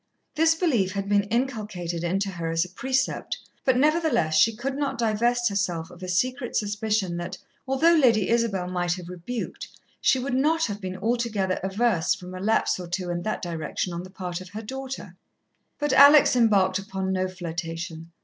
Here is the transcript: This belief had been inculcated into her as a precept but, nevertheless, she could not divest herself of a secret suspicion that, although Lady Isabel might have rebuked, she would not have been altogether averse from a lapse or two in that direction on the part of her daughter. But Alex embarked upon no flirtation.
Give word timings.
This 0.33 0.55
belief 0.55 0.93
had 0.93 1.07
been 1.07 1.25
inculcated 1.25 2.03
into 2.03 2.31
her 2.31 2.49
as 2.49 2.65
a 2.65 2.69
precept 2.69 3.37
but, 3.63 3.77
nevertheless, 3.77 4.33
she 4.35 4.55
could 4.55 4.75
not 4.75 4.97
divest 4.97 5.47
herself 5.47 5.91
of 5.91 6.01
a 6.01 6.07
secret 6.07 6.55
suspicion 6.55 7.17
that, 7.17 7.37
although 7.67 7.93
Lady 7.93 8.27
Isabel 8.27 8.67
might 8.67 8.93
have 8.93 9.09
rebuked, 9.09 9.67
she 10.01 10.17
would 10.17 10.33
not 10.33 10.65
have 10.65 10.81
been 10.81 10.97
altogether 10.97 11.59
averse 11.61 12.15
from 12.15 12.33
a 12.33 12.39
lapse 12.39 12.79
or 12.79 12.87
two 12.87 13.11
in 13.11 13.21
that 13.21 13.43
direction 13.43 13.93
on 13.93 14.01
the 14.01 14.09
part 14.09 14.41
of 14.41 14.49
her 14.49 14.63
daughter. 14.63 15.15
But 15.77 15.93
Alex 15.93 16.35
embarked 16.35 16.79
upon 16.79 17.13
no 17.13 17.27
flirtation. 17.27 18.11